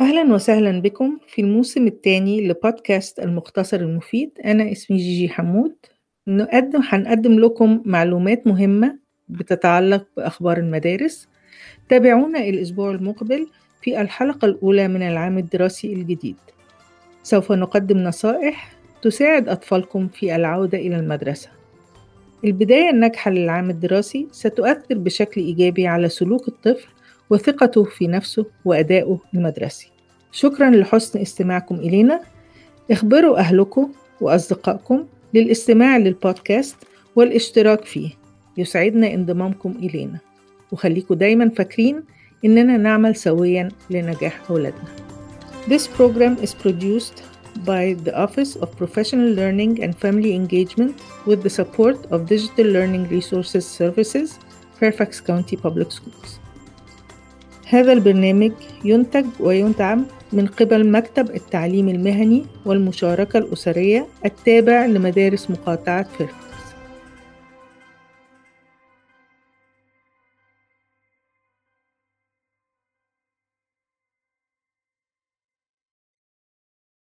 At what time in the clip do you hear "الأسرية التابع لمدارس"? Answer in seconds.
63.38-65.50